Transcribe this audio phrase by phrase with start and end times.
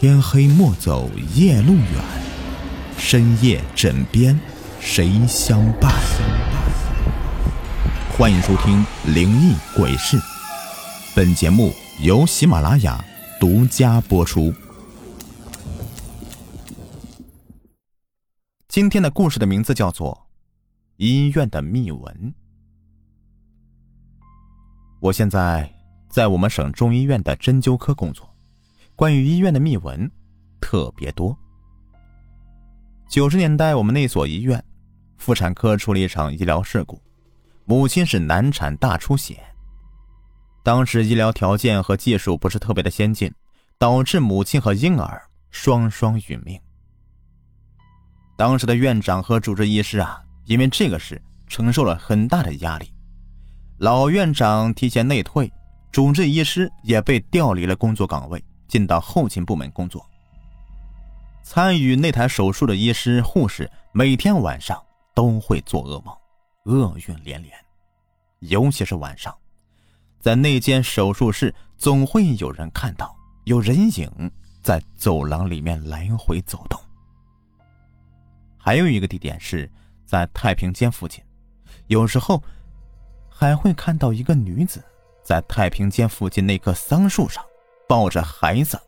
[0.00, 2.04] 天黑莫走夜路远，
[2.96, 4.38] 深夜枕边
[4.78, 5.92] 谁相伴？
[8.16, 8.76] 欢迎收听
[9.12, 10.16] 《灵异鬼事》，
[11.16, 13.04] 本节目由喜马拉雅
[13.40, 14.54] 独家播出。
[18.68, 20.14] 今天的故事的名字叫做
[20.96, 22.14] 《医院的秘闻》。
[25.00, 25.68] 我现在
[26.08, 28.27] 在我们省中医院的针灸科工作。
[28.98, 30.10] 关于医院的秘闻
[30.60, 31.38] 特别多。
[33.08, 34.62] 九十年代，我们那所医院
[35.18, 37.00] 妇产科出了一场医疗事故，
[37.64, 39.38] 母亲是难产大出血。
[40.64, 43.32] 当时医疗条件和技术不是特别的先进，
[43.78, 46.60] 导致母亲和婴儿双双殒命。
[48.36, 52.92] 当时的院长和主治医师啊，因为这个事承受了很大的压力，
[53.78, 55.48] 老院长提前内退，
[55.92, 58.44] 主治医师也被调离了工作岗位。
[58.68, 60.06] 进到后勤部门工作。
[61.42, 64.80] 参与那台手术的医师、护士每天晚上
[65.14, 66.14] 都会做噩梦，
[66.64, 67.52] 厄运连连。
[68.40, 69.36] 尤其是晚上，
[70.20, 73.16] 在那间手术室总会有人看到
[73.46, 74.30] 有人影
[74.62, 76.78] 在走廊里面来回走动。
[78.58, 79.68] 还有一个地点是
[80.04, 81.24] 在太平间附近，
[81.86, 82.42] 有时候
[83.30, 84.84] 还会看到一个女子
[85.24, 87.42] 在太平间附近那棵桑树上。
[87.88, 88.78] 抱着孩子，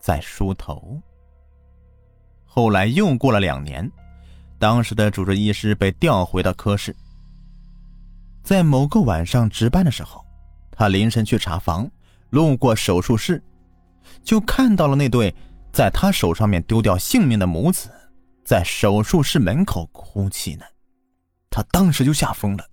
[0.00, 0.98] 在梳头。
[2.44, 3.88] 后来又过了两年，
[4.58, 6.96] 当时的主治医师被调回到科室。
[8.42, 10.24] 在某个晚上值班的时候，
[10.70, 11.88] 他临时去查房，
[12.30, 13.42] 路过手术室，
[14.24, 15.34] 就看到了那对
[15.72, 17.90] 在他手上面丢掉性命的母子，
[18.44, 20.64] 在手术室门口哭泣呢。
[21.50, 22.66] 他当时就吓疯了。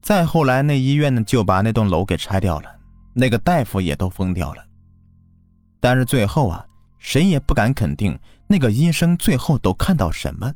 [0.00, 2.74] 再后来，那医院呢就把那栋楼给拆掉了。
[3.18, 4.62] 那个大夫也都疯掉了，
[5.80, 6.62] 但是最后啊，
[6.98, 10.54] 谁也不敢肯定那个医生最后都看到什么。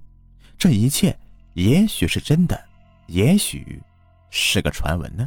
[0.58, 1.18] 这一切
[1.54, 2.62] 也许是真的，
[3.06, 3.82] 也许
[4.28, 5.26] 是个传闻呢。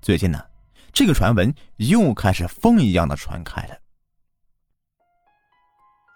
[0.00, 0.40] 最近呢，
[0.92, 3.76] 这个传闻又开始风一样的传开了。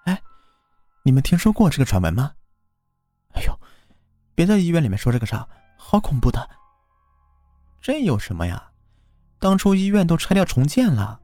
[0.05, 0.23] 哎，
[1.03, 2.33] 你们听说过这个传闻吗？
[3.35, 3.61] 哎呦，
[4.37, 5.45] 别在医院里面说这个啥，
[5.77, 6.49] 好恐怖的。
[7.81, 8.71] 这有什么呀？
[9.39, 11.21] 当初医院都拆掉重建了。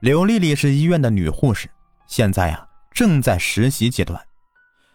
[0.00, 1.70] 刘丽丽是医院的女护士，
[2.06, 4.20] 现在呀正在实习阶段。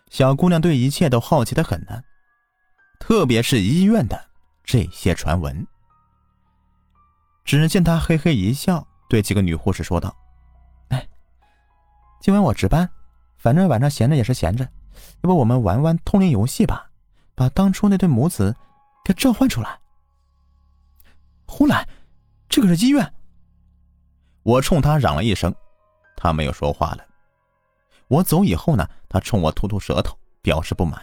[0.09, 2.01] 小姑娘对一切都好奇的很呢，
[2.99, 4.19] 特别是医院的
[4.63, 5.65] 这些传闻。
[7.43, 10.15] 只见她嘿嘿一笑，对几个女护士说道
[10.89, 11.07] ：“哎，
[12.19, 12.89] 今晚我值班，
[13.37, 14.63] 反正晚上闲着也是闲着，
[15.21, 16.89] 要不我们玩玩通灵游戏吧，
[17.35, 18.55] 把当初那对母子
[19.03, 19.79] 给召唤出来。”
[21.45, 21.87] 胡来，
[22.49, 23.13] 这个是医院。
[24.43, 25.53] 我冲他嚷了一声，
[26.15, 27.05] 他没有说话了。
[28.07, 31.01] 我走以后呢，他冲我吐吐舌头，表示不满。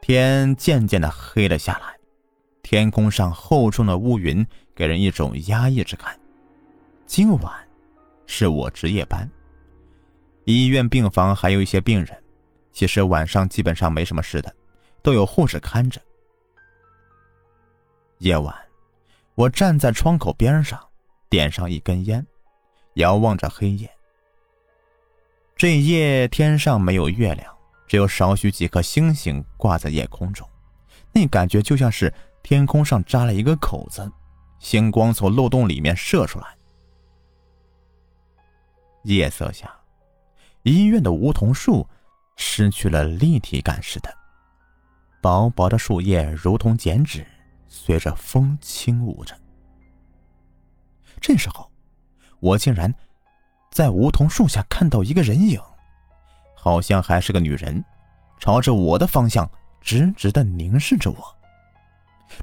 [0.00, 1.98] 天渐渐的黑了下来，
[2.62, 6.18] 天空上厚重的乌云给人一种压抑之感。
[7.04, 7.68] 今晚
[8.26, 9.28] 是我值夜班，
[10.44, 12.24] 医院病房还有一些病人，
[12.72, 14.54] 其实晚上基本上没什么事的，
[15.02, 16.00] 都有护士看着。
[18.18, 18.52] 夜晚，
[19.36, 20.80] 我站在窗口边上，
[21.28, 22.26] 点上一根烟，
[22.94, 23.88] 遥望着黑夜。
[25.56, 30.48] 这夜天上没有月亮，只有少许几颗星星挂在夜空中，
[31.12, 32.12] 那感觉就像是
[32.42, 34.10] 天空上扎了一个口子，
[34.58, 36.46] 星光从漏洞里面射出来。
[39.04, 39.72] 夜色下，
[40.64, 41.86] 医院的梧桐树
[42.34, 44.12] 失去了立体感似的，
[45.22, 47.24] 薄薄的树叶如同剪纸。
[47.68, 49.38] 随着风轻舞着。
[51.20, 51.70] 这时候，
[52.40, 52.92] 我竟然
[53.70, 55.60] 在梧桐树下看到一个人影，
[56.54, 57.84] 好像还是个女人，
[58.38, 59.48] 朝着我的方向
[59.80, 61.36] 直直的凝视着我。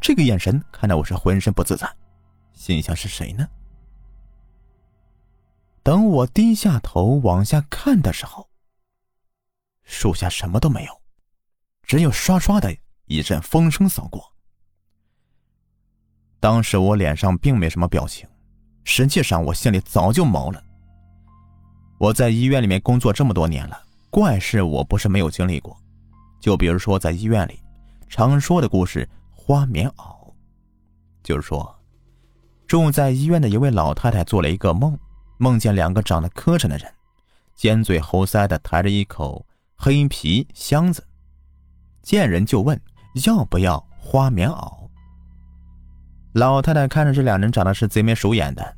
[0.02, 1.88] 这个眼神看得我是浑身不自在，
[2.54, 3.48] 心想是谁呢？
[5.84, 8.50] 等我低下头往下看的时候，
[9.84, 11.02] 树下什么都没有，
[11.84, 14.35] 只有唰唰的一阵风声扫过。
[16.46, 18.30] 当时我脸上并没什么表情，
[18.84, 20.64] 实际上我心里早就毛了。
[21.98, 23.82] 我在医院里面工作这么多年了，
[24.12, 25.76] 怪事我不是没有经历过。
[26.40, 27.60] 就比如说在医院里
[28.08, 30.32] 常说的故事——花棉袄，
[31.24, 31.76] 就是说，
[32.68, 34.96] 住在医院的一位老太太做了一个梦，
[35.40, 36.94] 梦见两个长得磕碜的人，
[37.56, 39.44] 尖嘴猴腮的抬着一口
[39.76, 41.04] 黑皮箱子，
[42.04, 42.80] 见人就问
[43.26, 44.85] 要不要花棉袄。
[46.36, 48.76] 老太太看着这两人长得是贼眉鼠眼的，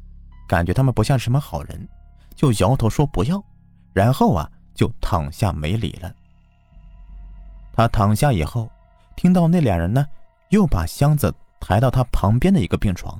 [0.47, 1.89] 感觉他们不像什么好人，
[2.35, 3.43] 就摇头说不要，
[3.93, 6.13] 然后啊就躺下没理了。
[7.73, 8.69] 他躺下以后，
[9.15, 10.05] 听到那两人呢
[10.49, 13.19] 又把箱子抬到他旁边的一个病床，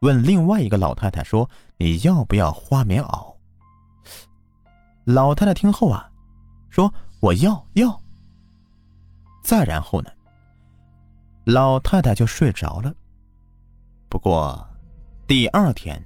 [0.00, 1.46] 问另外一个老太太说
[1.76, 3.34] ：“你要不要花棉袄？”
[5.04, 6.10] 老太太听后啊，
[6.70, 6.90] 说
[7.20, 8.00] ：“我要要。”
[9.44, 10.10] 再然后呢，
[11.44, 12.90] 老太太就睡着了。
[14.08, 14.66] 不过，
[15.26, 16.02] 第二天，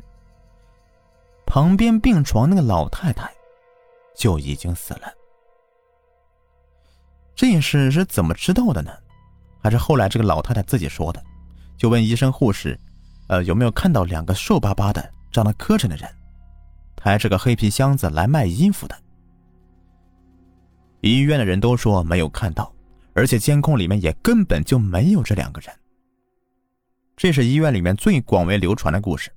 [1.46, 3.30] 旁边病床那个老太太
[4.16, 5.12] 就已经死了。
[7.34, 8.90] 这件事是怎么知道的呢？
[9.62, 11.22] 还是后来这个老太太自己说的？
[11.76, 12.78] 就问医生护士，
[13.28, 16.08] 呃，有没有看到两个瘦巴巴的、长得磕碜的人，
[16.96, 18.96] 抬着个黑皮箱子来卖衣服的？
[21.02, 22.72] 医院的人都说没有看到，
[23.14, 25.72] 而且监控里面也根本就没有这两个人。
[27.18, 29.28] 这是医院里面最广为流传的故事。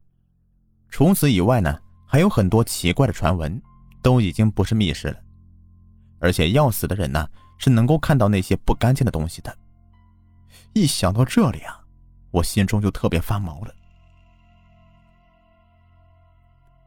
[0.88, 3.60] 除此以外呢，还有很多奇怪的传闻，
[4.04, 5.18] 都已经不是密室了。
[6.20, 9.58] 而且要死的人呢，是能够看到那些不干净的东西的。
[10.74, 11.84] 一想到这里啊，
[12.30, 13.74] 我心中就特别发毛了。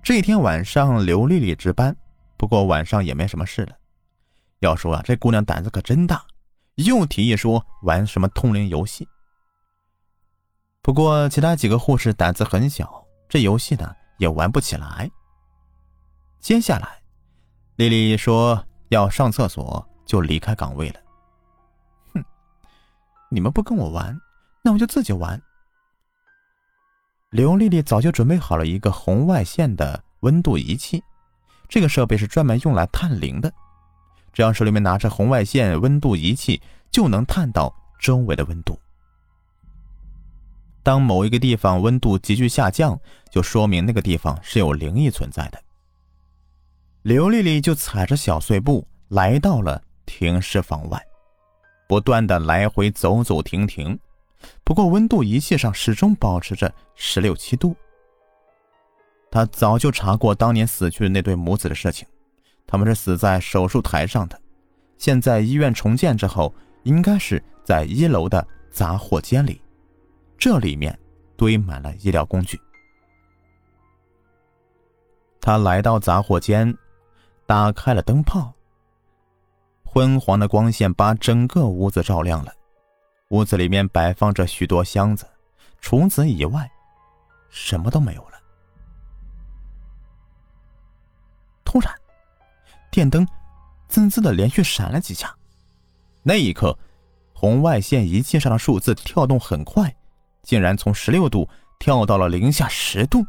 [0.00, 1.96] 这天晚上，刘丽丽值班，
[2.36, 3.76] 不过晚上也没什么事了。
[4.60, 6.24] 要说啊，这姑娘胆子可真大，
[6.76, 9.08] 又提议说玩什么通灵游戏。
[10.84, 15.10] 不过，其他几个护士胆子很小，这游戏呢也玩不起来。
[16.40, 17.00] 接下来，
[17.76, 21.00] 丽丽说要上厕所，就离开岗位了。
[22.12, 22.22] 哼，
[23.30, 24.14] 你们不跟我玩，
[24.62, 25.40] 那我就自己玩。
[27.30, 31.02] 刘丽丽早就准备好了一个红外线的温度仪器，
[31.66, 33.50] 这个设备是专门用来探灵的，
[34.34, 36.60] 只要手里面拿着红外线温度仪器，
[36.90, 38.78] 就能探到周围的温度。
[40.84, 42.96] 当某一个地方温度急剧下降，
[43.30, 45.58] 就说明那个地方是有灵异存在的。
[47.02, 51.02] 刘丽丽就踩着小碎步来到了停尸房外，
[51.88, 53.98] 不断的来回走走停停。
[54.62, 57.74] 不过温度仪器上始终保持着十六七度。
[59.30, 62.06] 她早就查过当年死去的那对母子的事情，
[62.66, 64.38] 他们是死在手术台上的，
[64.98, 69.60] 现在医院重建之后，应该是在一楼的杂货间里。
[70.38, 70.98] 这里面
[71.36, 72.60] 堆满了医疗工具。
[75.40, 76.76] 他来到杂货间，
[77.46, 78.52] 打开了灯泡。
[79.84, 82.52] 昏黄的光线把整个屋子照亮了。
[83.28, 85.26] 屋子里面摆放着许多箱子，
[85.80, 86.70] 除此以外，
[87.48, 88.38] 什么都没有了。
[91.64, 91.92] 突然，
[92.90, 93.26] 电灯
[93.88, 95.34] 滋滋的连续闪了几下。
[96.22, 96.76] 那一刻，
[97.32, 99.94] 红外线仪器上的数字跳动很快。
[100.44, 101.48] 竟然从十六度
[101.80, 103.26] 跳到了零下十度。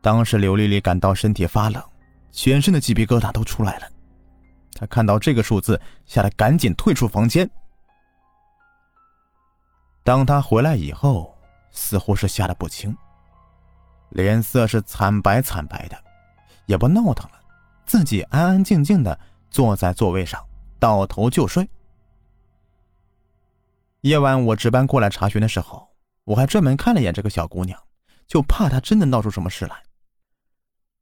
[0.00, 1.82] 当时刘丽丽感到身体发冷，
[2.32, 3.86] 全身的鸡皮疙瘩都出来了。
[4.74, 7.50] 她看到这个数字，吓得赶紧退出房间。
[10.02, 11.36] 当她回来以后，
[11.70, 12.96] 似乎是吓得不轻，
[14.08, 16.02] 脸色是惨白惨白的，
[16.64, 17.38] 也不闹腾了，
[17.84, 19.18] 自己安安静静的
[19.50, 20.42] 坐在座位上，
[20.78, 21.68] 倒头就睡。
[24.02, 25.86] 夜晚我值班过来查询的时候，
[26.24, 27.78] 我还专门看了一眼这个小姑娘，
[28.26, 29.76] 就怕她真的闹出什么事来。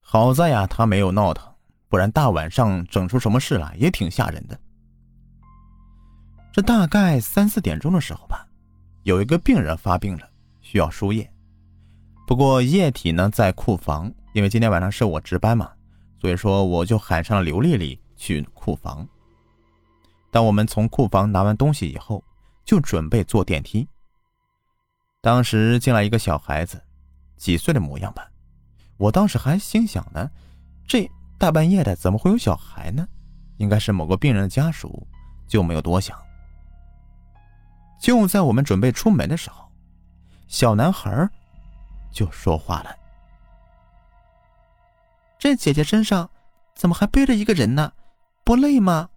[0.01, 1.49] 好在呀，她没有闹腾，
[1.89, 4.59] 不然大晚上整出什么事来也挺吓人的。
[6.53, 8.45] 这大概三四点钟的时候吧，
[9.05, 10.29] 有一个病人发病了，
[10.61, 11.31] 需要输液。
[12.27, 15.71] 不过液体呢在库房，因为今天晚上是我值班嘛，
[16.21, 19.07] 所以说我就喊上了刘丽丽去库房。
[20.33, 22.25] 当我们从库房拿完东西以后。
[22.69, 23.89] 就准备坐电梯。
[25.23, 26.79] 当时进来一个小孩子，
[27.39, 28.31] 几岁的模样吧。
[28.99, 30.31] 我当时还心想呢，
[30.87, 33.09] 这大半夜的怎么会有小孩呢？
[33.57, 35.09] 应该是某个病人的家属，
[35.47, 36.15] 就没有多想。
[37.99, 39.67] 就在我们准备出门的时候，
[40.47, 41.27] 小男孩
[42.13, 42.95] 就说话了
[45.41, 46.29] ：“这姐姐身上
[46.75, 47.91] 怎么还背着一个人呢？
[48.45, 49.09] 不累吗？”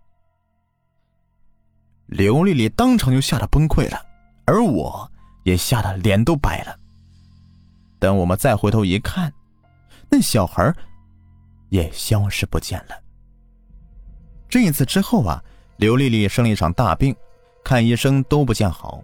[2.12, 3.98] 刘丽丽当场就吓得崩溃了，
[4.46, 5.10] 而我
[5.44, 6.78] 也吓得脸都白了。
[8.00, 9.32] 等我们再回头一看，
[10.10, 10.76] 那小孩
[11.70, 13.02] 也消失不见了。
[14.50, 15.42] 这一次之后啊，
[15.78, 17.16] 刘丽丽生了一场大病，
[17.64, 19.02] 看医生都不见好。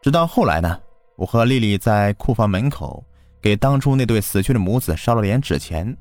[0.00, 0.80] 直到后来呢，
[1.16, 3.04] 我和丽丽在库房门口
[3.42, 5.94] 给当初那对死去的母子烧了点纸钱，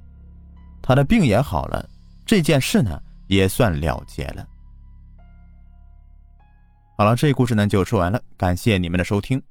[0.82, 1.86] 她的病也好了，
[2.26, 4.48] 这件事呢也算了结了。
[7.00, 9.42] 好了，这故事呢就说完了，感谢你们的收听。